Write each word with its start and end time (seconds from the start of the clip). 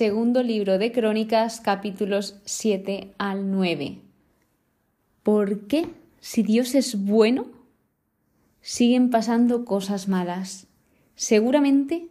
Segundo 0.00 0.42
libro 0.42 0.78
de 0.78 0.92
Crónicas, 0.92 1.60
capítulos 1.60 2.40
7 2.46 3.12
al 3.18 3.50
9. 3.50 3.98
¿Por 5.22 5.66
qué, 5.66 5.88
si 6.20 6.42
Dios 6.42 6.74
es 6.74 7.04
bueno, 7.04 7.48
siguen 8.62 9.10
pasando 9.10 9.66
cosas 9.66 10.08
malas? 10.08 10.68
Seguramente 11.16 12.08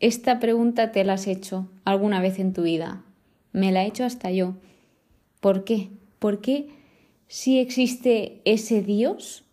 esta 0.00 0.40
pregunta 0.40 0.90
te 0.90 1.04
la 1.04 1.12
has 1.12 1.28
hecho 1.28 1.68
alguna 1.84 2.20
vez 2.20 2.40
en 2.40 2.52
tu 2.52 2.62
vida. 2.64 3.04
Me 3.52 3.70
la 3.70 3.84
he 3.84 3.86
hecho 3.86 4.04
hasta 4.04 4.32
yo. 4.32 4.54
¿Por 5.38 5.62
qué? 5.62 5.90
¿Por 6.18 6.40
qué 6.40 6.70
si 7.28 7.60
existe 7.60 8.40
ese 8.44 8.82
Dios 8.82 9.44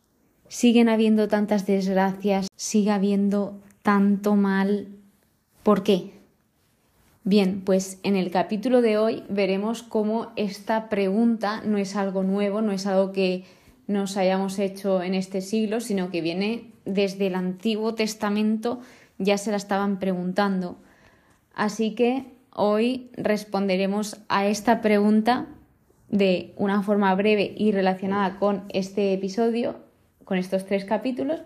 siguen 0.48 0.90
habiendo 0.90 1.28
tantas 1.28 1.68
desgracias, 1.68 2.48
sigue 2.56 2.90
habiendo 2.90 3.62
tanto 3.84 4.36
mal? 4.36 4.88
¿Por 5.62 5.84
qué? 5.84 6.17
Bien, 7.30 7.60
pues 7.66 8.00
en 8.04 8.16
el 8.16 8.32
capítulo 8.32 8.82
de 8.82 8.98
hoy 8.98 9.22
veremos 9.28 9.84
cómo 9.84 10.32
esta 10.38 10.88
pregunta 10.88 11.62
no 11.66 11.78
es 11.78 11.98
algo 11.98 12.24
nuevo, 12.24 12.62
no 12.62 12.72
es 12.72 12.88
algo 12.88 13.12
que 13.12 13.44
nos 13.86 14.16
hayamos 14.16 14.60
hecho 14.60 15.04
en 15.04 15.14
este 15.14 15.42
siglo, 15.42 15.82
sino 15.82 16.10
que 16.10 16.22
viene 16.22 16.72
desde 16.86 17.28
el 17.28 17.36
Antiguo 17.36 17.96
Testamento, 17.96 18.80
ya 19.18 19.38
se 19.38 19.52
la 19.52 19.58
estaban 19.58 20.00
preguntando. 20.00 20.78
Así 21.54 21.96
que 21.96 22.28
hoy 22.54 23.10
responderemos 23.18 24.22
a 24.30 24.48
esta 24.48 24.80
pregunta 24.80 25.48
de 26.08 26.54
una 26.56 26.82
forma 26.82 27.14
breve 27.14 27.54
y 27.58 27.74
relacionada 27.74 28.40
con 28.40 28.64
este 28.70 29.12
episodio, 29.12 29.82
con 30.24 30.38
estos 30.38 30.66
tres 30.66 30.86
capítulos, 30.86 31.42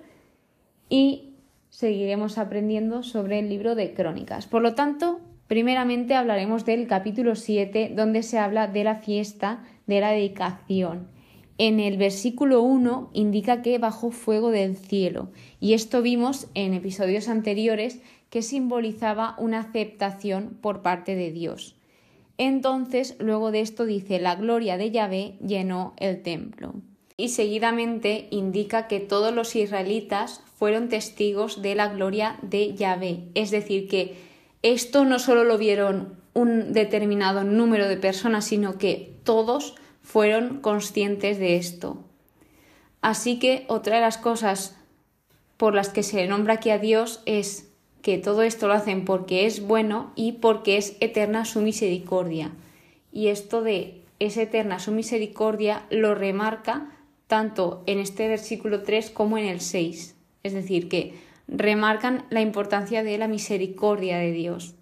y 0.90 1.34
seguiremos 1.72 2.38
aprendiendo 2.38 3.02
sobre 3.02 3.40
el 3.40 3.50
libro 3.50 3.74
de 3.74 3.96
Crónicas. 3.96 4.46
Por 4.46 4.62
lo 4.62 4.76
tanto, 4.76 5.22
Primeramente 5.52 6.14
hablaremos 6.16 6.64
del 6.64 6.88
capítulo 6.88 7.36
7, 7.36 7.92
donde 7.94 8.24
se 8.24 8.40
habla 8.40 8.68
de 8.68 8.86
la 8.86 8.96
fiesta 8.96 9.66
de 9.86 10.00
la 10.00 10.12
dedicación. 10.12 11.10
En 11.58 11.82
el 11.82 11.98
versículo 11.98 12.62
1 12.62 13.10
indica 13.12 13.62
que 13.62 13.78
bajó 13.78 14.12
fuego 14.12 14.52
del 14.52 14.78
cielo, 14.78 15.28
y 15.60 15.74
esto 15.74 16.02
vimos 16.02 16.48
en 16.54 16.74
episodios 16.74 17.28
anteriores 17.28 18.00
que 18.30 18.44
simbolizaba 18.44 19.36
una 19.40 19.60
aceptación 19.60 20.58
por 20.62 20.82
parte 20.82 21.16
de 21.16 21.34
Dios. 21.34 21.76
Entonces, 22.38 23.18
luego 23.20 23.52
de 23.52 23.60
esto 23.60 23.86
dice, 23.86 24.22
la 24.22 24.36
gloria 24.36 24.78
de 24.78 24.90
Yahvé 24.90 25.34
llenó 25.46 25.96
el 25.98 26.22
templo. 26.22 26.76
Y 27.18 27.28
seguidamente 27.28 28.30
indica 28.32 28.88
que 28.88 29.02
todos 29.02 29.36
los 29.36 29.54
israelitas 29.58 30.42
fueron 30.56 30.88
testigos 30.88 31.62
de 31.62 31.76
la 31.76 31.90
gloria 31.90 32.40
de 32.42 32.74
Yahvé, 32.74 33.26
es 33.36 33.52
decir, 33.52 33.90
que 33.90 34.31
esto 34.62 35.06
no 35.06 35.20
solo 35.20 35.44
lo 35.44 35.58
vieron 35.58 36.18
un 36.34 36.74
determinado 36.74 37.44
número 37.44 37.88
de 37.88 37.98
personas, 37.98 38.46
sino 38.46 38.78
que 38.78 39.14
todos 39.24 39.76
fueron 40.02 40.60
conscientes 40.62 41.40
de 41.40 41.58
esto. 41.58 42.04
Así 43.02 43.40
que 43.40 43.66
otra 43.68 43.96
de 43.96 44.02
las 44.02 44.18
cosas 44.18 44.78
por 45.58 45.74
las 45.76 45.90
que 45.90 46.04
se 46.04 46.18
le 46.18 46.28
nombra 46.28 46.56
aquí 46.56 46.70
a 46.70 46.80
Dios 46.80 47.22
es 47.26 47.70
que 48.02 48.18
todo 48.18 48.42
esto 48.44 48.68
lo 48.68 48.74
hacen 48.74 49.06
porque 49.06 49.46
es 49.46 49.62
bueno 49.62 50.12
y 50.16 50.34
porque 50.34 50.78
es 50.78 50.96
eterna 51.00 51.46
su 51.46 51.62
misericordia. 51.62 52.52
Y 53.12 53.28
esto 53.28 53.62
de 53.62 54.02
es 54.20 54.38
eterna 54.38 54.80
su 54.80 54.92
misericordia 54.92 55.86
lo 55.90 56.16
remarca 56.16 56.92
tanto 57.28 57.84
en 57.88 58.00
este 58.00 58.28
versículo 58.28 58.84
3 58.84 59.10
como 59.10 59.38
en 59.38 59.46
el 59.46 59.62
6. 59.62 60.16
Es 60.44 60.54
decir, 60.54 60.90
que 60.90 61.14
remarcan 61.52 62.26
la 62.30 62.42
importancia 62.42 63.04
de 63.04 63.18
la 63.18 63.28
misericordia 63.28 64.18
de 64.18 64.32
Dios. 64.32 64.76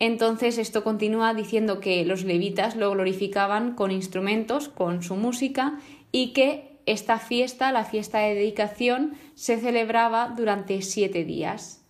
Entonces 0.00 0.58
esto 0.58 0.84
continúa 0.84 1.34
diciendo 1.34 1.80
que 1.80 2.04
los 2.04 2.24
levitas 2.24 2.76
lo 2.76 2.90
glorificaban 2.90 3.74
con 3.74 3.90
instrumentos, 3.90 4.68
con 4.68 5.02
su 5.02 5.16
música, 5.16 5.78
y 6.12 6.32
que 6.32 6.78
esta 6.86 7.18
fiesta, 7.18 7.72
la 7.72 7.84
fiesta 7.84 8.18
de 8.18 8.34
dedicación, 8.34 9.14
se 9.34 9.58
celebraba 9.58 10.34
durante 10.36 10.82
siete 10.82 11.24
días. 11.24 11.84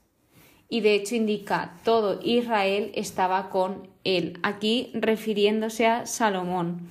Y 0.69 0.81
de 0.81 0.95
hecho 0.95 1.15
indica 1.15 1.77
todo 1.85 2.21
Israel 2.23 2.91
estaba 2.95 3.49
con 3.49 3.89
él, 4.05 4.39
aquí 4.43 4.91
refiriéndose 4.95 5.87
a 5.87 6.07
Salomón. 6.07 6.89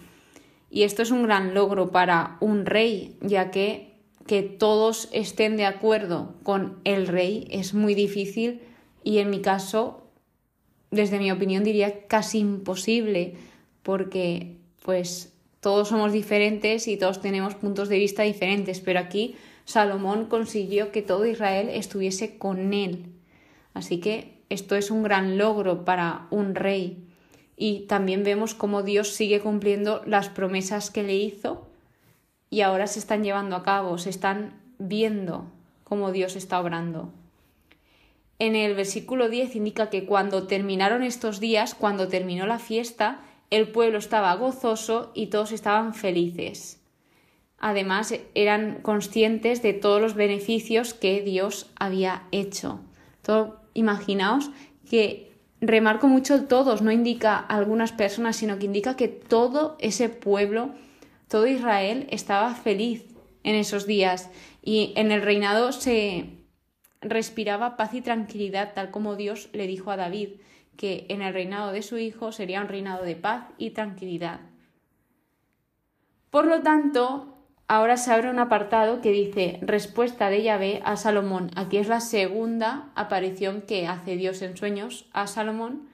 Y 0.70 0.84
esto 0.84 1.02
es 1.02 1.12
un 1.12 1.24
gran 1.24 1.54
logro 1.54 1.92
para 1.92 2.38
un 2.40 2.66
rey, 2.66 3.18
ya 3.22 3.52
que 3.52 3.97
que 4.28 4.44
todos 4.44 5.10
estén 5.12 5.58
de 5.58 5.66
acuerdo 5.66 6.36
con 6.44 6.80
el 6.84 7.08
rey 7.08 7.48
es 7.50 7.74
muy 7.74 7.96
difícil 7.96 8.62
y 9.04 9.20
en 9.20 9.30
mi 9.30 9.42
caso, 9.42 10.04
desde 10.92 11.18
mi 11.18 11.32
opinión, 11.32 11.64
diría 11.64 12.08
casi 12.08 12.40
imposible 12.40 13.36
porque 13.84 14.58
pues 14.84 15.34
todos 15.62 15.88
somos 15.88 16.12
diferentes 16.12 16.88
y 16.88 16.98
todos 16.98 17.22
tenemos 17.22 17.56
puntos 17.56 17.90
de 17.90 17.98
vista 17.98 18.24
diferentes, 18.24 18.82
pero 18.82 19.00
aquí 19.00 19.36
Salomón 19.66 20.26
consiguió 20.26 20.92
que 20.92 21.02
todo 21.02 21.26
Israel 21.26 21.70
estuviese 21.70 22.38
con 22.38 22.74
él. 22.74 23.06
Así 23.74 24.00
que 24.00 24.42
esto 24.50 24.76
es 24.76 24.92
un 24.92 25.04
gran 25.04 25.38
logro 25.38 25.84
para 25.84 26.28
un 26.32 26.56
rey. 26.56 27.06
Y 27.58 27.82
también 27.88 28.24
vemos 28.24 28.54
cómo 28.54 28.84
Dios 28.84 29.10
sigue 29.10 29.40
cumpliendo 29.40 30.02
las 30.06 30.30
promesas 30.30 30.92
que 30.92 31.04
le 31.04 31.16
hizo 31.16 31.67
y 32.50 32.62
ahora 32.62 32.88
se 32.88 33.00
están 33.00 33.24
llevando 33.24 33.56
a 33.56 33.64
cabo, 33.64 33.98
se 33.98 34.10
están 34.10 34.54
viendo 34.80 35.46
cómo 35.84 36.12
Dios 36.12 36.36
está 36.36 36.60
obrando. 36.60 37.12
En 38.40 38.56
el 38.56 38.76
versículo 38.76 39.30
10 39.30 39.56
indica 39.56 39.90
que 39.90 40.06
cuando 40.06 40.46
terminaron 40.46 41.02
estos 41.02 41.40
días, 41.40 41.74
cuando 41.74 42.08
terminó 42.08 42.46
la 42.46 42.60
fiesta, 42.60 43.22
el 43.50 43.70
pueblo 43.70 43.98
estaba 43.98 44.36
gozoso 44.36 45.12
y 45.16 45.28
todos 45.28 45.52
estaban 45.52 45.94
felices. 45.94 46.80
Además, 47.60 48.14
eran 48.36 48.82
conscientes 48.84 49.64
de 49.64 49.74
todos 49.74 50.00
los 50.00 50.14
beneficios 50.14 50.94
que 50.94 51.22
Dios 51.22 51.72
había 51.80 52.28
hecho. 52.32 52.82
Imaginaos 53.74 54.52
que 54.90 55.34
remarco 55.60 56.08
mucho 56.08 56.46
todos, 56.46 56.82
no 56.82 56.92
indica 56.92 57.38
algunas 57.38 57.92
personas, 57.92 58.36
sino 58.36 58.60
que 58.60 58.66
indica 58.66 58.96
que 58.96 59.08
todo 59.08 59.76
ese 59.80 60.10
pueblo 60.10 60.72
todo 61.28 61.48
Israel 61.48 62.08
estaba 62.12 62.54
feliz 62.56 63.06
en 63.44 63.56
esos 63.56 63.86
días 63.86 64.30
y 64.62 64.94
en 64.96 65.12
el 65.12 65.22
reinado 65.22 65.72
se 65.72 66.38
respiraba 67.02 67.78
paz 67.78 67.94
y 67.94 68.02
tranquilidad, 68.02 68.74
tal 68.74 68.92
como 68.92 69.16
Dios 69.16 69.50
le 69.54 69.68
dijo 69.68 69.92
a 69.92 69.98
David, 69.98 70.30
que 70.76 71.06
en 71.10 71.22
el 71.22 71.34
reinado 71.34 71.72
de 71.72 71.82
su 71.82 71.98
hijo 71.98 72.32
sería 72.32 72.62
un 72.62 72.68
reinado 72.68 73.04
de 73.04 73.16
paz 73.16 73.46
y 73.58 73.72
tranquilidad. 73.72 74.42
Por 76.30 76.46
lo 76.46 76.62
tanto, 76.62 77.38
ahora 77.68 77.98
se 77.98 78.12
abre 78.12 78.30
un 78.30 78.40
apartado 78.40 79.02
que 79.02 79.12
dice 79.12 79.60
respuesta 79.62 80.30
de 80.30 80.44
Yahvé 80.44 80.82
a 80.86 80.98
Salomón. 80.98 81.52
Aquí 81.56 81.78
es 81.78 81.88
la 81.88 82.02
segunda 82.02 82.92
aparición 82.96 83.62
que 83.62 83.88
hace 83.88 84.16
Dios 84.16 84.42
en 84.42 84.56
sueños 84.56 85.10
a 85.14 85.28
Salomón 85.28 85.90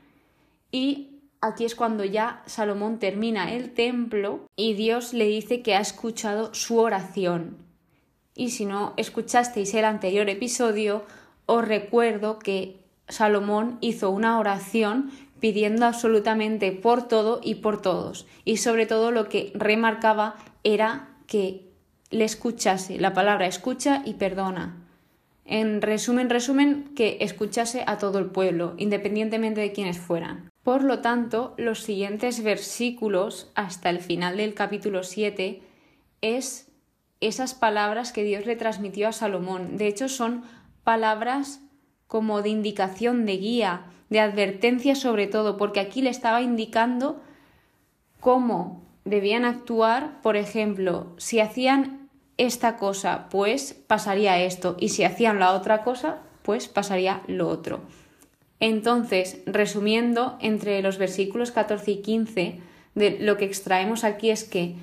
y 0.72 1.12
aquí 1.43 1.65
es 1.65 1.75
cuando 1.75 2.05
ya 2.05 2.41
Salomón 2.45 2.99
termina 2.99 3.51
el 3.51 3.73
templo 3.73 4.47
y 4.55 4.73
Dios 4.75 5.13
le 5.13 5.25
dice 5.25 5.61
que 5.61 5.75
ha 5.75 5.81
escuchado 5.81 6.53
su 6.53 6.79
oración. 6.79 7.57
Y 8.33 8.51
si 8.51 8.65
no 8.65 8.93
escuchasteis 8.95 9.73
el 9.73 9.85
anterior 9.85 10.29
episodio, 10.29 11.03
os 11.45 11.67
recuerdo 11.67 12.39
que 12.39 12.79
Salomón 13.09 13.77
hizo 13.81 14.09
una 14.09 14.39
oración 14.39 15.11
pidiendo 15.41 15.85
absolutamente 15.85 16.71
por 16.71 17.09
todo 17.09 17.41
y 17.43 17.55
por 17.55 17.81
todos. 17.81 18.25
Y 18.45 18.57
sobre 18.57 18.85
todo 18.85 19.11
lo 19.11 19.27
que 19.27 19.51
remarcaba 19.53 20.35
era 20.63 21.09
que 21.28 21.69
le 22.09 22.23
escuchase 22.23 22.99
la 22.99 23.13
palabra 23.13 23.47
escucha 23.47 24.01
y 24.05 24.13
perdona. 24.13 24.78
En 25.43 25.81
resumen, 25.81 26.29
resumen, 26.29 26.93
que 26.96 27.17
escuchase 27.19 27.84
a 27.85 27.97
todo 27.97 28.19
el 28.19 28.28
pueblo, 28.28 28.75
independientemente 28.78 29.59
de 29.59 29.73
quienes 29.73 29.99
fueran. 29.99 30.53
Por 30.63 30.83
lo 30.83 30.99
tanto, 30.99 31.53
los 31.57 31.81
siguientes 31.81 32.41
versículos 32.41 33.51
hasta 33.53 33.89
el 33.89 33.99
final 33.99 34.37
del 34.37 34.53
capítulo 34.53 35.03
7 35.03 35.61
es 36.21 36.71
esas 37.19 37.53
palabras 37.53 38.13
que 38.13 38.23
Dios 38.23 38.45
le 38.45 38.55
transmitió 38.55 39.09
a 39.09 39.11
Salomón. 39.11 39.77
De 39.77 39.87
hecho, 39.87 40.07
son 40.07 40.43
palabras 40.85 41.61
como 42.07 42.41
de 42.41 42.49
indicación, 42.49 43.25
de 43.25 43.37
guía, 43.37 43.85
de 44.09 44.21
advertencia 44.21 44.95
sobre 44.95 45.27
todo, 45.27 45.57
porque 45.57 45.81
aquí 45.81 46.01
le 46.01 46.09
estaba 46.09 46.41
indicando 46.41 47.21
cómo 48.19 48.83
debían 49.03 49.43
actuar, 49.43 50.21
por 50.21 50.37
ejemplo, 50.37 51.13
si 51.17 51.41
hacían 51.41 52.09
esta 52.37 52.77
cosa, 52.77 53.27
pues 53.29 53.73
pasaría 53.73 54.41
esto, 54.41 54.77
y 54.79 54.89
si 54.89 55.03
hacían 55.03 55.39
la 55.39 55.53
otra 55.53 55.83
cosa, 55.83 56.19
pues 56.41 56.67
pasaría 56.67 57.21
lo 57.27 57.49
otro. 57.49 57.81
Entonces, 58.59 59.40
resumiendo, 59.46 60.38
entre 60.41 60.82
los 60.82 60.97
versículos 60.97 61.52
14 61.52 61.91
y 61.91 62.02
15, 62.02 62.59
de 62.96 63.17
lo 63.20 63.38
que 63.38 63.46
extraemos 63.46 64.03
aquí 64.03 64.29
es 64.29 64.44
que 64.44 64.76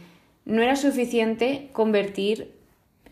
no 0.45 0.63
era 0.63 0.77
suficiente 0.77 1.69
convertir 1.73 2.53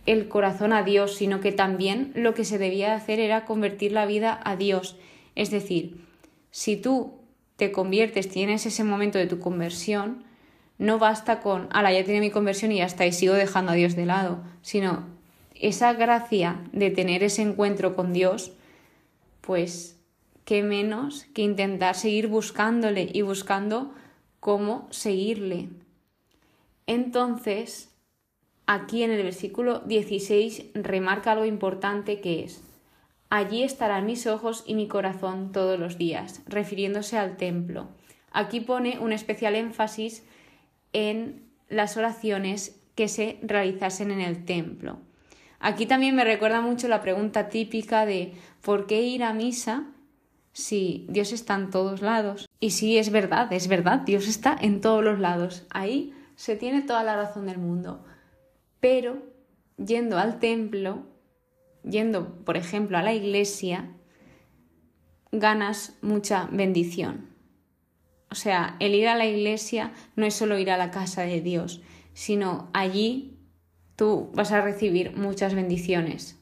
el 0.06 0.28
corazón 0.28 0.72
a 0.72 0.82
Dios, 0.82 1.14
sino 1.16 1.40
que 1.40 1.52
también 1.52 2.12
lo 2.14 2.34
que 2.34 2.44
se 2.44 2.58
debía 2.58 2.94
hacer 2.94 3.20
era 3.20 3.44
convertir 3.44 3.92
la 3.92 4.06
vida 4.06 4.40
a 4.42 4.56
Dios. 4.56 4.96
Es 5.34 5.50
decir, 5.50 6.00
si 6.50 6.76
tú 6.76 7.18
te 7.56 7.72
conviertes, 7.72 8.28
tienes 8.28 8.64
ese 8.64 8.84
momento 8.84 9.18
de 9.18 9.26
tu 9.26 9.38
conversión, 9.38 10.24
no 10.78 10.98
basta 10.98 11.40
con, 11.40 11.68
ala, 11.70 11.92
ya 11.92 12.04
tiene 12.04 12.20
mi 12.20 12.30
conversión 12.30 12.72
y 12.72 12.78
ya 12.78 12.86
está, 12.86 13.04
y 13.04 13.12
sigo 13.12 13.34
dejando 13.34 13.72
a 13.72 13.74
Dios 13.74 13.96
de 13.96 14.06
lado, 14.06 14.42
sino 14.62 15.06
esa 15.54 15.92
gracia 15.92 16.60
de 16.72 16.90
tener 16.90 17.22
ese 17.22 17.42
encuentro 17.42 17.94
con 17.94 18.12
Dios, 18.12 18.52
pues 19.42 19.97
qué 20.48 20.62
menos 20.62 21.26
que 21.34 21.42
intentar 21.42 21.94
seguir 21.94 22.26
buscándole 22.26 23.10
y 23.12 23.20
buscando 23.20 23.92
cómo 24.40 24.88
seguirle. 24.88 25.68
Entonces, 26.86 27.94
aquí 28.66 29.02
en 29.02 29.10
el 29.10 29.22
versículo 29.22 29.80
16 29.80 30.70
remarca 30.72 31.32
algo 31.32 31.44
importante 31.44 32.22
que 32.22 32.44
es, 32.44 32.62
allí 33.28 33.62
estarán 33.62 34.06
mis 34.06 34.26
ojos 34.26 34.64
y 34.66 34.74
mi 34.74 34.88
corazón 34.88 35.52
todos 35.52 35.78
los 35.78 35.98
días, 35.98 36.40
refiriéndose 36.46 37.18
al 37.18 37.36
templo. 37.36 37.88
Aquí 38.32 38.60
pone 38.60 38.98
un 39.00 39.12
especial 39.12 39.54
énfasis 39.54 40.24
en 40.94 41.42
las 41.68 41.98
oraciones 41.98 42.80
que 42.94 43.08
se 43.08 43.38
realizasen 43.42 44.10
en 44.10 44.22
el 44.22 44.46
templo. 44.46 44.98
Aquí 45.60 45.84
también 45.84 46.16
me 46.16 46.24
recuerda 46.24 46.62
mucho 46.62 46.88
la 46.88 47.02
pregunta 47.02 47.50
típica 47.50 48.06
de 48.06 48.32
¿por 48.62 48.86
qué 48.86 49.02
ir 49.02 49.24
a 49.24 49.34
misa 49.34 49.88
si 50.52 51.06
Dios 51.08 51.32
está 51.32 51.54
en 51.54 51.70
todos 51.70 52.02
lados? 52.02 52.48
Y 52.60 52.70
sí, 52.70 52.98
es 52.98 53.10
verdad, 53.10 53.52
es 53.52 53.68
verdad, 53.68 54.00
Dios 54.00 54.28
está 54.28 54.56
en 54.60 54.80
todos 54.80 55.04
los 55.04 55.18
lados. 55.18 55.66
Ahí 55.70 56.14
se 56.36 56.56
tiene 56.56 56.82
toda 56.82 57.02
la 57.04 57.16
razón 57.16 57.46
del 57.46 57.58
mundo. 57.58 58.04
Pero 58.80 59.22
yendo 59.76 60.18
al 60.18 60.38
templo, 60.38 61.06
yendo, 61.82 62.44
por 62.44 62.56
ejemplo, 62.56 62.98
a 62.98 63.02
la 63.02 63.12
iglesia, 63.12 63.90
ganas 65.32 65.96
mucha 66.02 66.48
bendición. 66.52 67.28
O 68.30 68.34
sea, 68.34 68.76
el 68.80 68.94
ir 68.94 69.08
a 69.08 69.16
la 69.16 69.26
iglesia 69.26 69.92
no 70.16 70.26
es 70.26 70.34
solo 70.34 70.58
ir 70.58 70.70
a 70.70 70.76
la 70.76 70.90
casa 70.90 71.22
de 71.22 71.40
Dios, 71.40 71.80
sino 72.12 72.68
allí 72.72 73.38
tú 73.96 74.30
vas 74.34 74.52
a 74.52 74.60
recibir 74.60 75.16
muchas 75.16 75.54
bendiciones. 75.54 76.38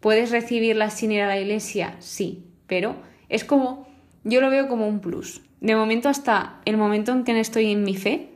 ¿Puedes 0.00 0.30
recibirlas 0.30 0.94
sin 0.94 1.12
ir 1.12 1.22
a 1.22 1.28
la 1.28 1.38
iglesia? 1.38 1.96
Sí, 2.00 2.52
pero 2.66 2.96
es 3.28 3.44
como, 3.44 3.86
yo 4.24 4.40
lo 4.40 4.50
veo 4.50 4.68
como 4.68 4.86
un 4.86 5.00
plus. 5.00 5.42
De 5.60 5.74
momento 5.74 6.08
hasta 6.08 6.60
el 6.64 6.76
momento 6.76 7.12
en 7.12 7.24
que 7.24 7.38
estoy 7.38 7.72
en 7.72 7.84
mi 7.84 7.96
fe, 7.96 8.30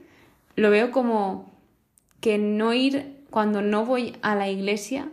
lo 0.56 0.70
veo 0.70 0.90
como 0.90 1.52
que 2.20 2.38
no 2.38 2.74
ir 2.74 3.24
cuando 3.30 3.62
no 3.62 3.84
voy 3.84 4.16
a 4.22 4.34
la 4.34 4.48
iglesia, 4.48 5.08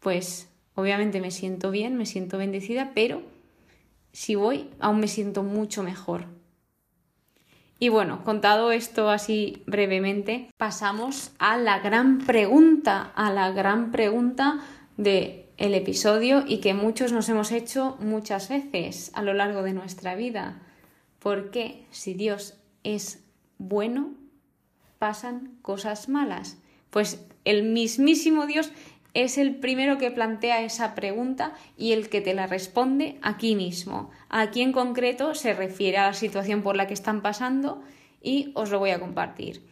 pues 0.00 0.48
obviamente 0.74 1.20
me 1.20 1.30
siento 1.30 1.70
bien, 1.70 1.96
me 1.96 2.06
siento 2.06 2.38
bendecida, 2.38 2.92
pero 2.94 3.22
si 4.12 4.34
voy 4.34 4.68
aún 4.78 5.00
me 5.00 5.08
siento 5.08 5.42
mucho 5.42 5.82
mejor. 5.82 6.26
Y 7.78 7.88
bueno, 7.88 8.22
contado 8.22 8.70
esto 8.70 9.10
así 9.10 9.64
brevemente, 9.66 10.50
pasamos 10.56 11.32
a 11.40 11.56
la 11.56 11.80
gran 11.80 12.18
pregunta, 12.18 13.10
a 13.16 13.32
la 13.32 13.50
gran 13.50 13.90
pregunta 13.90 14.60
del 14.96 15.41
el 15.56 15.74
episodio 15.74 16.44
y 16.46 16.58
que 16.58 16.74
muchos 16.74 17.12
nos 17.12 17.28
hemos 17.28 17.52
hecho 17.52 17.96
muchas 18.00 18.48
veces 18.48 19.10
a 19.14 19.22
lo 19.22 19.34
largo 19.34 19.62
de 19.62 19.72
nuestra 19.72 20.14
vida. 20.14 20.60
¿Por 21.18 21.50
qué 21.50 21.86
si 21.90 22.14
Dios 22.14 22.58
es 22.82 23.24
bueno, 23.58 24.14
pasan 24.98 25.58
cosas 25.62 26.08
malas? 26.08 26.58
Pues 26.90 27.24
el 27.44 27.64
mismísimo 27.64 28.46
Dios 28.46 28.72
es 29.14 29.36
el 29.38 29.56
primero 29.56 29.98
que 29.98 30.10
plantea 30.10 30.62
esa 30.62 30.94
pregunta 30.94 31.54
y 31.76 31.92
el 31.92 32.08
que 32.08 32.20
te 32.20 32.34
la 32.34 32.46
responde 32.46 33.18
aquí 33.22 33.54
mismo. 33.54 34.10
Aquí 34.28 34.62
en 34.62 34.72
concreto 34.72 35.34
se 35.34 35.52
refiere 35.52 35.98
a 35.98 36.06
la 36.06 36.14
situación 36.14 36.62
por 36.62 36.76
la 36.76 36.86
que 36.86 36.94
están 36.94 37.20
pasando 37.20 37.82
y 38.22 38.52
os 38.54 38.70
lo 38.70 38.78
voy 38.78 38.90
a 38.90 39.00
compartir. 39.00 39.62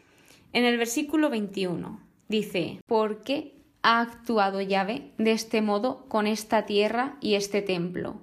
En 0.52 0.64
el 0.64 0.76
versículo 0.76 1.30
21 1.30 2.00
dice, 2.28 2.80
¿por 2.86 3.22
qué 3.22 3.59
ha 3.82 4.00
actuado 4.00 4.60
Yahvé 4.60 5.12
de 5.18 5.32
este 5.32 5.62
modo 5.62 6.06
con 6.08 6.26
esta 6.26 6.66
tierra 6.66 7.16
y 7.20 7.34
este 7.34 7.62
templo? 7.62 8.20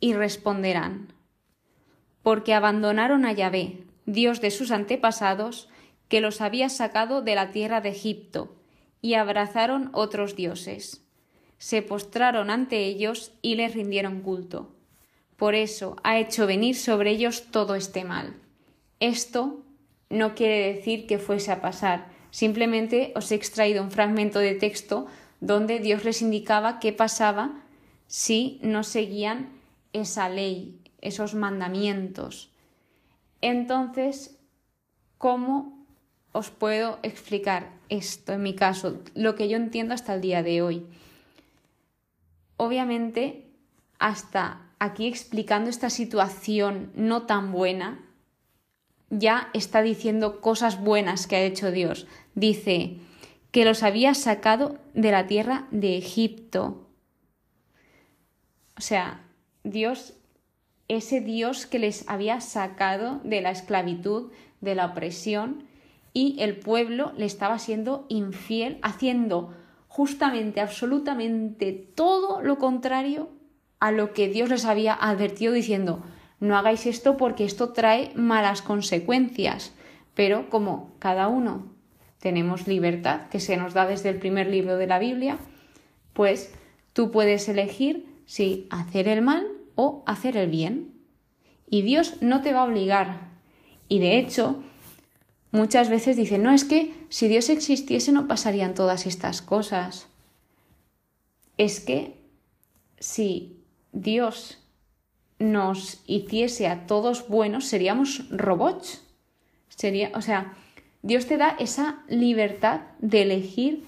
Y 0.00 0.14
responderán, 0.14 1.12
porque 2.22 2.54
abandonaron 2.54 3.24
a 3.24 3.32
Yahvé, 3.32 3.84
Dios 4.06 4.40
de 4.40 4.50
sus 4.50 4.70
antepasados, 4.70 5.68
que 6.08 6.20
los 6.20 6.40
había 6.40 6.68
sacado 6.68 7.22
de 7.22 7.34
la 7.34 7.52
tierra 7.52 7.80
de 7.80 7.90
Egipto 7.90 8.56
y 9.00 9.14
abrazaron 9.14 9.90
otros 9.92 10.34
dioses. 10.36 11.06
Se 11.58 11.82
postraron 11.82 12.50
ante 12.50 12.84
ellos 12.84 13.32
y 13.42 13.54
les 13.54 13.74
rindieron 13.74 14.20
culto. 14.20 14.74
Por 15.36 15.54
eso 15.54 15.96
ha 16.02 16.18
hecho 16.18 16.46
venir 16.46 16.74
sobre 16.74 17.10
ellos 17.10 17.44
todo 17.50 17.74
este 17.74 18.04
mal. 18.04 18.34
Esto 18.98 19.64
no 20.10 20.34
quiere 20.34 20.74
decir 20.74 21.06
que 21.06 21.18
fuese 21.18 21.52
a 21.52 21.62
pasar, 21.62 22.09
simplemente 22.30 23.12
os 23.14 23.30
he 23.30 23.34
extraído 23.34 23.82
un 23.82 23.90
fragmento 23.90 24.38
de 24.38 24.54
texto 24.54 25.06
donde 25.40 25.78
Dios 25.78 26.04
les 26.04 26.22
indicaba 26.22 26.80
qué 26.80 26.92
pasaba 26.92 27.62
si 28.06 28.58
no 28.62 28.82
seguían 28.82 29.50
esa 29.92 30.28
ley, 30.28 30.80
esos 31.00 31.34
mandamientos. 31.34 32.50
Entonces, 33.40 34.36
¿cómo 35.18 35.80
os 36.32 36.50
puedo 36.50 36.98
explicar 37.02 37.72
esto 37.88 38.32
en 38.32 38.42
mi 38.42 38.54
caso, 38.54 39.00
lo 39.14 39.34
que 39.34 39.48
yo 39.48 39.56
entiendo 39.56 39.94
hasta 39.94 40.14
el 40.14 40.20
día 40.20 40.42
de 40.42 40.62
hoy. 40.62 40.86
Obviamente, 42.56 43.50
hasta 43.98 44.62
aquí 44.78 45.06
explicando 45.06 45.68
esta 45.68 45.90
situación 45.90 46.92
no 46.94 47.22
tan 47.22 47.52
buena, 47.52 48.00
ya 49.10 49.50
está 49.52 49.82
diciendo 49.82 50.40
cosas 50.40 50.80
buenas 50.80 51.26
que 51.26 51.36
ha 51.36 51.42
hecho 51.42 51.70
Dios. 51.70 52.06
Dice 52.34 52.98
que 53.50 53.64
los 53.64 53.82
había 53.82 54.14
sacado 54.14 54.78
de 54.94 55.10
la 55.10 55.26
tierra 55.26 55.66
de 55.70 55.98
Egipto. 55.98 56.86
O 58.78 58.80
sea, 58.80 59.26
Dios, 59.64 60.14
ese 60.88 61.20
Dios 61.20 61.66
que 61.66 61.80
les 61.80 62.08
había 62.08 62.40
sacado 62.40 63.20
de 63.24 63.40
la 63.40 63.50
esclavitud, 63.50 64.30
de 64.60 64.74
la 64.74 64.86
opresión, 64.86 65.64
y 66.12 66.36
el 66.40 66.58
pueblo 66.58 67.12
le 67.16 67.26
estaba 67.26 67.58
siendo 67.58 68.06
infiel, 68.08 68.78
haciendo 68.82 69.54
justamente, 69.88 70.60
absolutamente 70.60 71.72
todo 71.72 72.40
lo 72.40 72.58
contrario 72.58 73.28
a 73.80 73.90
lo 73.90 74.12
que 74.12 74.28
Dios 74.28 74.48
les 74.48 74.64
había 74.64 74.94
advertido 74.94 75.52
diciendo, 75.52 76.02
no 76.40 76.56
hagáis 76.56 76.86
esto 76.86 77.16
porque 77.16 77.44
esto 77.44 77.72
trae 77.72 78.12
malas 78.14 78.62
consecuencias. 78.62 79.72
Pero 80.14 80.50
como 80.50 80.92
cada 80.98 81.28
uno 81.28 81.66
tenemos 82.18 82.66
libertad, 82.66 83.28
que 83.28 83.40
se 83.40 83.56
nos 83.56 83.74
da 83.74 83.86
desde 83.86 84.08
el 84.08 84.18
primer 84.18 84.48
libro 84.48 84.76
de 84.76 84.86
la 84.86 84.98
Biblia, 84.98 85.38
pues 86.12 86.52
tú 86.92 87.10
puedes 87.10 87.48
elegir 87.48 88.06
si 88.26 88.66
hacer 88.70 89.06
el 89.08 89.22
mal 89.22 89.46
o 89.74 90.02
hacer 90.06 90.36
el 90.36 90.50
bien. 90.50 90.94
Y 91.68 91.82
Dios 91.82 92.20
no 92.20 92.42
te 92.42 92.52
va 92.52 92.60
a 92.60 92.64
obligar. 92.64 93.28
Y 93.88 94.00
de 94.00 94.18
hecho, 94.18 94.62
Muchas 95.52 95.88
veces 95.88 96.16
dicen, 96.16 96.42
no, 96.44 96.52
es 96.52 96.64
que 96.64 96.94
si 97.08 97.26
Dios 97.26 97.48
existiese 97.48 98.12
no 98.12 98.28
pasarían 98.28 98.74
todas 98.74 99.06
estas 99.06 99.42
cosas. 99.42 100.06
Es 101.56 101.80
que 101.80 102.20
si 103.00 103.64
Dios 103.92 104.59
nos 105.40 106.00
hiciese 106.06 106.68
a 106.68 106.86
todos 106.86 107.26
buenos, 107.26 107.64
seríamos 107.64 108.28
robots. 108.30 109.02
Sería, 109.68 110.12
o 110.14 110.22
sea, 110.22 110.54
Dios 111.02 111.26
te 111.26 111.38
da 111.38 111.56
esa 111.58 112.04
libertad 112.08 112.82
de 113.00 113.22
elegir 113.22 113.84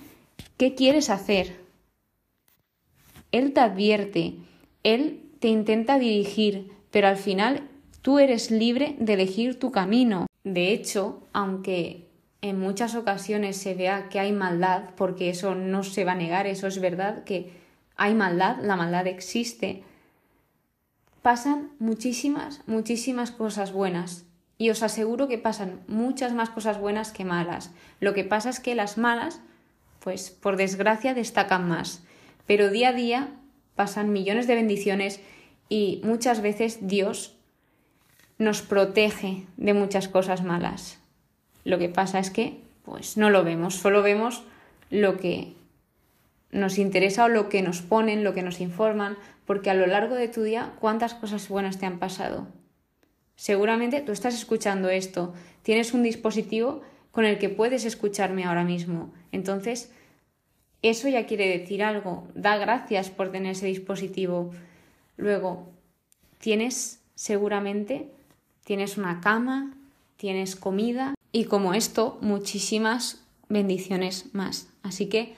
qué 0.56 0.74
quieres 0.74 1.10
hacer. 1.10 1.60
Él 3.30 3.52
te 3.52 3.60
advierte, 3.60 4.34
Él 4.82 5.20
te 5.38 5.48
intenta 5.48 5.98
dirigir, 5.98 6.72
pero 6.90 7.08
al 7.08 7.16
final 7.16 7.68
tú 8.00 8.18
eres 8.18 8.50
libre 8.50 8.96
de 8.98 9.12
elegir 9.14 9.58
tu 9.58 9.70
camino. 9.70 10.26
De 10.44 10.72
hecho, 10.72 11.22
aunque 11.32 12.08
en 12.40 12.58
muchas 12.58 12.94
ocasiones 12.94 13.56
se 13.56 13.74
vea 13.74 14.08
que 14.08 14.18
hay 14.18 14.32
maldad, 14.32 14.90
porque 14.96 15.30
eso 15.30 15.54
no 15.54 15.84
se 15.84 16.04
va 16.04 16.12
a 16.12 16.16
negar, 16.16 16.46
eso 16.46 16.66
es 16.66 16.80
verdad, 16.80 17.24
que 17.24 17.52
hay 17.96 18.14
maldad, 18.14 18.58
la 18.62 18.76
maldad 18.76 19.06
existe, 19.06 19.84
pasan 21.22 21.70
muchísimas, 21.78 22.60
muchísimas 22.66 23.30
cosas 23.30 23.72
buenas. 23.72 24.26
Y 24.58 24.70
os 24.70 24.82
aseguro 24.82 25.28
que 25.28 25.38
pasan 25.38 25.80
muchas 25.88 26.34
más 26.34 26.50
cosas 26.50 26.78
buenas 26.78 27.10
que 27.12 27.24
malas. 27.24 27.72
Lo 28.00 28.14
que 28.14 28.24
pasa 28.24 28.50
es 28.50 28.60
que 28.60 28.74
las 28.74 28.98
malas, 28.98 29.40
pues 30.00 30.30
por 30.30 30.56
desgracia, 30.56 31.14
destacan 31.14 31.68
más. 31.68 32.04
Pero 32.46 32.70
día 32.70 32.90
a 32.90 32.92
día 32.92 33.28
pasan 33.74 34.12
millones 34.12 34.46
de 34.46 34.54
bendiciones 34.54 35.20
y 35.68 36.00
muchas 36.04 36.42
veces 36.42 36.86
Dios 36.86 37.36
nos 38.38 38.62
protege 38.62 39.46
de 39.56 39.74
muchas 39.74 40.08
cosas 40.08 40.42
malas. 40.42 40.98
Lo 41.64 41.78
que 41.78 41.88
pasa 41.88 42.18
es 42.18 42.30
que 42.30 42.60
pues 42.84 43.16
no 43.16 43.30
lo 43.30 43.44
vemos, 43.44 43.76
solo 43.76 44.02
vemos 44.02 44.42
lo 44.90 45.16
que 45.16 45.54
nos 46.52 46.78
interesa 46.78 47.24
o 47.24 47.28
lo 47.28 47.48
que 47.48 47.62
nos 47.62 47.80
ponen, 47.80 48.22
lo 48.22 48.34
que 48.34 48.42
nos 48.42 48.60
informan, 48.60 49.16
porque 49.46 49.70
a 49.70 49.74
lo 49.74 49.86
largo 49.86 50.14
de 50.14 50.28
tu 50.28 50.42
día, 50.42 50.74
¿cuántas 50.78 51.14
cosas 51.14 51.48
buenas 51.48 51.78
te 51.78 51.86
han 51.86 51.98
pasado? 51.98 52.46
Seguramente 53.34 54.02
tú 54.02 54.12
estás 54.12 54.34
escuchando 54.34 54.88
esto, 54.90 55.34
tienes 55.62 55.94
un 55.94 56.02
dispositivo 56.02 56.82
con 57.10 57.24
el 57.24 57.38
que 57.38 57.48
puedes 57.48 57.84
escucharme 57.84 58.44
ahora 58.44 58.64
mismo. 58.64 59.12
Entonces, 59.32 59.90
eso 60.82 61.08
ya 61.08 61.26
quiere 61.26 61.46
decir 61.58 61.82
algo. 61.82 62.28
Da 62.34 62.56
gracias 62.56 63.10
por 63.10 63.30
tener 63.30 63.52
ese 63.52 63.66
dispositivo. 63.66 64.50
Luego, 65.16 65.70
tienes 66.38 67.00
seguramente, 67.14 68.10
tienes 68.64 68.98
una 68.98 69.20
cama, 69.20 69.74
tienes 70.16 70.56
comida 70.56 71.14
y 71.30 71.44
como 71.44 71.74
esto, 71.74 72.18
muchísimas 72.20 73.24
bendiciones 73.48 74.34
más. 74.34 74.68
Así 74.82 75.06
que 75.06 75.34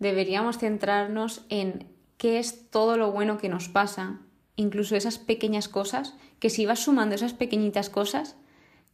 deberíamos 0.00 0.58
centrarnos 0.58 1.44
en 1.48 1.86
qué 2.16 2.40
es 2.40 2.68
todo 2.70 2.96
lo 2.96 3.12
bueno 3.12 3.38
que 3.38 3.48
nos 3.48 3.68
pasa, 3.68 4.18
incluso 4.56 4.96
esas 4.96 5.18
pequeñas 5.18 5.68
cosas, 5.68 6.16
que 6.40 6.50
si 6.50 6.66
vas 6.66 6.80
sumando 6.80 7.14
esas 7.14 7.34
pequeñitas 7.34 7.88
cosas, 7.88 8.36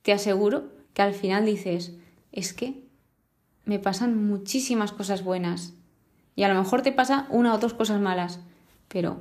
te 0.03 0.13
aseguro 0.13 0.65
que 0.93 1.03
al 1.03 1.15
final 1.15 1.47
dices, 1.47 1.95
es 2.33 2.53
que 2.53 2.85
me 3.65 3.79
pasan 3.79 4.27
muchísimas 4.29 4.93
cosas 4.93 5.25
buenas. 5.25 5.73
Y 6.35 6.43
a 6.43 6.49
lo 6.49 6.55
mejor 6.55 6.83
te 6.83 6.93
pasa 6.93 7.27
una 7.31 7.55
o 7.55 7.59
dos 7.59 7.75
cosas 7.75 8.01
malas, 8.01 8.41
pero 8.89 9.21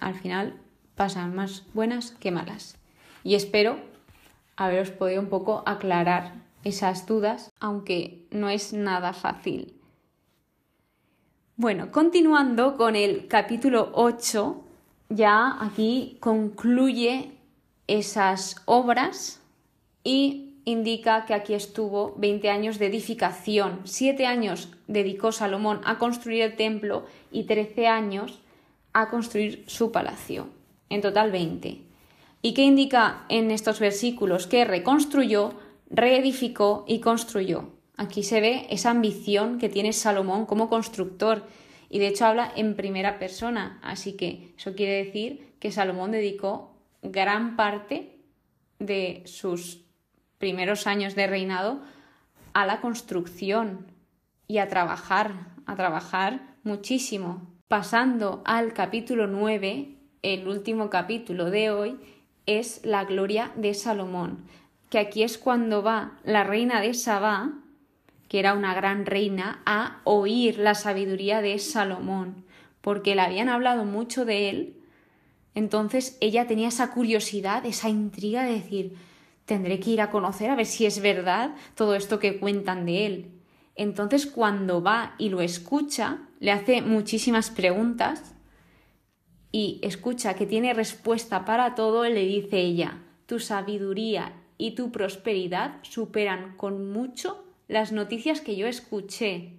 al 0.00 0.14
final 0.14 0.58
pasan 0.94 1.34
más 1.34 1.64
buenas 1.74 2.12
que 2.12 2.30
malas. 2.30 2.76
Y 3.22 3.34
espero 3.34 3.78
haberos 4.56 4.90
podido 4.90 5.20
un 5.20 5.28
poco 5.28 5.62
aclarar 5.66 6.34
esas 6.64 7.06
dudas, 7.06 7.52
aunque 7.60 8.26
no 8.30 8.48
es 8.48 8.72
nada 8.72 9.12
fácil. 9.12 9.75
Bueno, 11.58 11.90
continuando 11.90 12.76
con 12.76 12.96
el 12.96 13.28
capítulo 13.28 13.88
8, 13.94 14.62
ya 15.08 15.56
aquí 15.58 16.18
concluye 16.20 17.32
esas 17.86 18.56
obras 18.66 19.40
y 20.04 20.52
indica 20.66 21.24
que 21.24 21.32
aquí 21.32 21.54
estuvo 21.54 22.14
20 22.18 22.50
años 22.50 22.78
de 22.78 22.84
edificación, 22.84 23.80
7 23.84 24.26
años 24.26 24.68
dedicó 24.86 25.32
Salomón 25.32 25.80
a 25.84 25.96
construir 25.96 26.42
el 26.42 26.56
templo 26.56 27.06
y 27.32 27.44
13 27.44 27.86
años 27.86 28.38
a 28.92 29.08
construir 29.08 29.64
su 29.66 29.90
palacio. 29.90 30.48
En 30.90 31.00
total 31.00 31.32
20. 31.32 31.80
¿Y 32.42 32.52
qué 32.52 32.64
indica 32.64 33.24
en 33.30 33.50
estos 33.50 33.80
versículos? 33.80 34.46
Que 34.46 34.66
reconstruyó, 34.66 35.54
reedificó 35.88 36.84
y 36.86 37.00
construyó. 37.00 37.75
Aquí 37.96 38.22
se 38.22 38.40
ve 38.40 38.66
esa 38.70 38.90
ambición 38.90 39.58
que 39.58 39.68
tiene 39.68 39.92
Salomón 39.92 40.46
como 40.46 40.68
constructor 40.68 41.44
y 41.88 41.98
de 41.98 42.08
hecho 42.08 42.26
habla 42.26 42.52
en 42.56 42.76
primera 42.76 43.18
persona, 43.18 43.78
así 43.82 44.16
que 44.16 44.52
eso 44.58 44.74
quiere 44.74 45.04
decir 45.04 45.54
que 45.60 45.72
Salomón 45.72 46.10
dedicó 46.10 46.74
gran 47.02 47.56
parte 47.56 48.18
de 48.78 49.22
sus 49.24 49.84
primeros 50.38 50.86
años 50.86 51.14
de 51.14 51.26
reinado 51.26 51.80
a 52.52 52.66
la 52.66 52.80
construcción 52.80 53.86
y 54.46 54.58
a 54.58 54.68
trabajar, 54.68 55.32
a 55.66 55.74
trabajar 55.76 56.54
muchísimo. 56.64 57.42
Pasando 57.68 58.42
al 58.44 58.72
capítulo 58.74 59.26
9, 59.26 59.96
el 60.22 60.48
último 60.48 60.90
capítulo 60.90 61.50
de 61.50 61.70
hoy, 61.70 61.98
es 62.46 62.84
la 62.84 63.04
gloria 63.04 63.52
de 63.56 63.74
Salomón, 63.74 64.44
que 64.88 64.98
aquí 64.98 65.22
es 65.22 65.36
cuando 65.36 65.82
va 65.82 66.18
la 66.24 66.44
reina 66.44 66.80
de 66.80 66.94
Sabá, 66.94 67.52
que 68.28 68.38
era 68.38 68.54
una 68.54 68.74
gran 68.74 69.06
reina, 69.06 69.62
a 69.66 70.00
oír 70.04 70.58
la 70.58 70.74
sabiduría 70.74 71.40
de 71.40 71.58
Salomón, 71.58 72.44
porque 72.80 73.14
le 73.14 73.22
habían 73.22 73.48
hablado 73.48 73.84
mucho 73.84 74.24
de 74.24 74.50
él, 74.50 74.76
entonces 75.54 76.18
ella 76.20 76.46
tenía 76.46 76.68
esa 76.68 76.90
curiosidad, 76.92 77.64
esa 77.64 77.88
intriga 77.88 78.44
de 78.44 78.52
decir, 78.52 78.94
tendré 79.46 79.80
que 79.80 79.90
ir 79.90 80.02
a 80.02 80.10
conocer 80.10 80.50
a 80.50 80.54
ver 80.54 80.66
si 80.66 80.84
es 80.84 81.00
verdad 81.00 81.54
todo 81.74 81.94
esto 81.94 82.18
que 82.18 82.38
cuentan 82.38 82.84
de 82.84 83.06
él. 83.06 83.30
Entonces 83.74 84.26
cuando 84.26 84.82
va 84.82 85.14
y 85.18 85.30
lo 85.30 85.40
escucha, 85.40 86.18
le 86.40 86.50
hace 86.52 86.82
muchísimas 86.82 87.50
preguntas 87.50 88.34
y 89.50 89.80
escucha 89.82 90.34
que 90.34 90.44
tiene 90.44 90.74
respuesta 90.74 91.46
para 91.46 91.74
todo, 91.74 92.04
le 92.04 92.26
dice 92.26 92.58
ella, 92.58 92.98
tu 93.24 93.38
sabiduría 93.38 94.34
y 94.58 94.72
tu 94.72 94.92
prosperidad 94.92 95.76
superan 95.82 96.56
con 96.58 96.92
mucho 96.92 97.45
las 97.68 97.92
noticias 97.92 98.40
que 98.40 98.56
yo 98.56 98.66
escuché. 98.66 99.54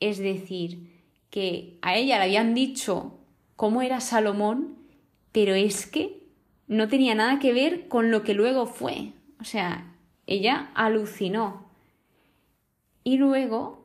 Es 0.00 0.18
decir, 0.18 0.92
que 1.30 1.78
a 1.82 1.96
ella 1.96 2.18
le 2.18 2.24
habían 2.24 2.54
dicho 2.54 3.18
cómo 3.56 3.82
era 3.82 4.00
Salomón, 4.00 4.76
pero 5.32 5.54
es 5.54 5.86
que 5.86 6.22
no 6.66 6.88
tenía 6.88 7.14
nada 7.14 7.38
que 7.38 7.52
ver 7.52 7.88
con 7.88 8.10
lo 8.10 8.22
que 8.22 8.34
luego 8.34 8.66
fue. 8.66 9.12
O 9.40 9.44
sea, 9.44 9.94
ella 10.26 10.70
alucinó. 10.74 11.66
Y 13.04 13.16
luego 13.16 13.84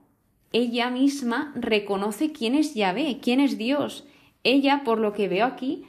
ella 0.53 0.89
misma 0.89 1.53
reconoce 1.55 2.31
quién 2.31 2.55
es 2.55 2.73
Yahvé, 2.73 3.19
quién 3.21 3.39
es 3.39 3.57
Dios. 3.57 4.05
Ella, 4.43 4.83
por 4.83 4.99
lo 4.99 5.13
que 5.13 5.27
veo 5.27 5.45
aquí, 5.45 5.85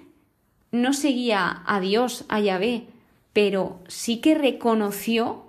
no 0.70 0.92
seguía 0.92 1.62
a 1.66 1.80
Dios, 1.80 2.24
a 2.28 2.40
Yahvé, 2.40 2.86
pero 3.32 3.80
sí 3.88 4.20
que 4.20 4.34
reconoció 4.34 5.47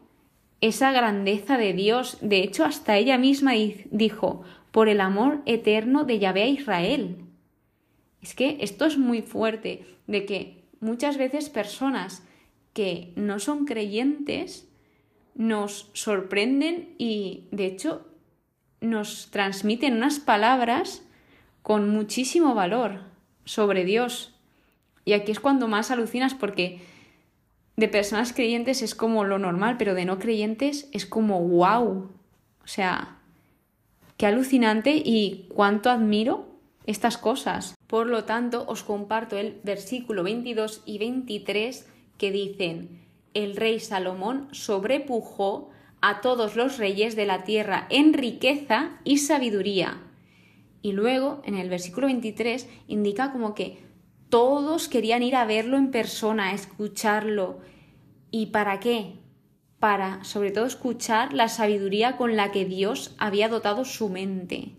esa 0.62 0.92
grandeza 0.92 1.58
de 1.58 1.74
Dios. 1.74 2.18
De 2.22 2.44
hecho, 2.44 2.66
hasta 2.66 2.98
ella 2.98 3.18
misma 3.18 3.54
dijo, 3.92 4.44
por 4.72 4.90
el 4.90 5.02
amor 5.02 5.42
eterno 5.46 6.04
de 6.04 6.20
Yahvé 6.20 6.44
a 6.44 6.48
Israel. 6.48 7.18
Es 8.22 8.36
que 8.36 8.58
esto 8.62 8.86
es 8.86 8.98
muy 8.98 9.22
fuerte, 9.22 9.86
de 10.08 10.26
que 10.26 10.64
muchas 10.80 11.18
veces 11.18 11.50
personas 11.50 12.24
que 12.74 13.14
no 13.16 13.40
son 13.40 13.66
creyentes 13.66 14.68
nos 15.36 15.90
sorprenden 15.94 16.96
y 16.98 17.48
de 17.52 17.66
hecho 17.66 18.06
nos 18.82 19.32
transmiten 19.32 19.96
unas 19.96 20.20
palabras 20.20 21.06
con 21.62 21.90
muchísimo 21.90 22.56
valor 22.56 23.02
sobre 23.46 23.86
Dios. 23.86 24.36
Y 25.06 25.14
aquí 25.14 25.32
es 25.32 25.40
cuando 25.40 25.68
más 25.68 25.92
alucinas 25.92 26.34
porque 26.34 26.82
de 27.80 27.88
personas 27.88 28.34
creyentes 28.34 28.82
es 28.82 28.94
como 28.94 29.24
lo 29.24 29.40
normal, 29.40 29.78
pero 29.78 29.94
de 29.94 30.06
no 30.06 30.20
creyentes 30.20 30.90
es 30.92 31.06
como 31.06 31.40
wow. 31.42 32.10
O 32.64 32.68
sea, 32.68 33.20
qué 34.18 34.26
alucinante 34.26 35.02
y 35.04 35.48
cuánto 35.50 35.90
admiro 35.90 36.48
estas 36.86 37.18
cosas. 37.18 37.76
Por 37.88 38.08
lo 38.08 38.26
tanto, 38.26 38.66
os 38.68 38.84
comparto 38.84 39.38
el 39.38 39.60
versículo 39.64 40.24
22 40.24 40.84
y 40.86 40.98
23 40.98 41.88
que 42.18 42.32
dicen, 42.32 43.06
el 43.34 43.56
rey 43.56 43.80
Salomón 43.80 44.50
sobrepujó 44.52 45.70
a 46.02 46.22
todos 46.22 46.56
los 46.56 46.78
reyes 46.78 47.16
de 47.16 47.26
la 47.26 47.44
tierra 47.44 47.88
en 47.90 48.14
riqueza 48.14 49.00
y 49.04 49.20
sabiduría. 49.20 50.02
Y 50.82 50.94
luego, 50.94 51.42
en 51.46 51.56
el 51.56 51.70
versículo 51.70 52.08
23, 52.08 52.68
indica 52.88 53.32
como 53.32 53.54
que 53.54 53.89
todos 54.30 54.88
querían 54.88 55.24
ir 55.24 55.36
a 55.36 55.46
verlo 55.46 55.78
en 55.78 55.92
persona, 55.92 56.50
a 56.50 56.54
escucharlo. 56.54 57.60
¿Y 58.32 58.48
para 58.48 58.80
qué? 58.80 59.16
Para, 59.80 60.24
sobre 60.24 60.52
todo, 60.52 60.66
escuchar 60.66 61.34
la 61.34 61.48
sabiduría 61.48 62.18
con 62.18 62.36
la 62.36 62.52
que 62.52 62.66
Dios 62.66 63.16
había 63.18 63.50
dotado 63.50 63.86
su 63.86 64.10
mente. 64.10 64.74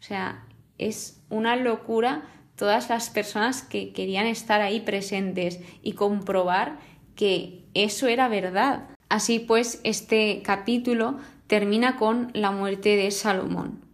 O 0.00 0.02
sea, 0.02 0.46
es 0.78 1.22
una 1.30 1.56
locura 1.56 2.24
todas 2.56 2.88
las 2.88 3.10
personas 3.10 3.62
que 3.62 3.92
querían 3.92 4.26
estar 4.26 4.60
ahí 4.60 4.80
presentes 4.80 5.60
y 5.82 5.92
comprobar 5.92 6.78
que 7.14 7.64
eso 7.74 8.08
era 8.08 8.28
verdad. 8.28 8.88
Así 9.08 9.38
pues, 9.38 9.80
este 9.84 10.42
capítulo 10.42 11.18
termina 11.46 11.96
con 11.96 12.30
la 12.34 12.50
muerte 12.50 12.96
de 12.96 13.10
Salomón. 13.10 13.84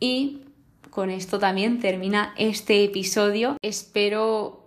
Y 0.00 0.45
con 0.96 1.10
esto 1.10 1.38
también 1.38 1.78
termina 1.78 2.32
este 2.38 2.82
episodio. 2.82 3.58
Espero 3.60 4.64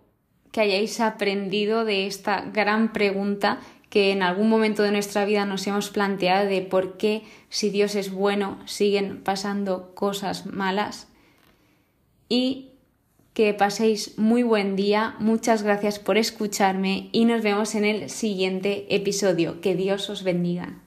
que 0.52 0.62
hayáis 0.62 1.00
aprendido 1.02 1.86
de 1.86 2.06
esta 2.06 2.42
gran 2.42 2.94
pregunta 2.94 3.60
que 3.90 4.12
en 4.12 4.22
algún 4.22 4.48
momento 4.48 4.84
de 4.84 4.92
nuestra 4.92 5.26
vida 5.26 5.46
nos 5.46 5.66
hemos 5.66 5.90
planteado 5.90 6.48
de 6.48 6.62
por 6.62 6.98
qué 6.98 7.24
si 7.50 7.72
Dios 7.72 7.96
es 7.96 8.12
bueno 8.12 8.60
siguen 8.66 9.24
pasando 9.24 9.96
cosas 9.96 10.46
malas 10.46 11.08
y 12.30 12.74
que 13.34 13.56
paséis 13.56 14.16
muy 14.20 14.44
buen 14.44 14.76
día. 14.76 15.16
Muchas 15.18 15.64
gracias 15.64 15.98
por 15.98 16.20
escucharme 16.20 17.10
y 17.12 17.26
nos 17.26 17.42
vemos 17.42 17.74
en 17.74 17.86
el 17.86 18.12
siguiente 18.12 18.86
episodio. 18.94 19.62
Que 19.62 19.74
Dios 19.74 20.12
os 20.12 20.24
bendiga. 20.24 20.78